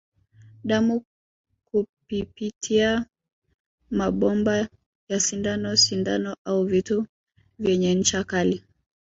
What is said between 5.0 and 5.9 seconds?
ya sindano